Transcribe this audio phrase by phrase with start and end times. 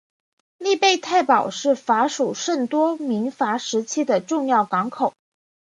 [0.57, 5.13] 利贝泰堡是法属圣多明戈时期的重要港口。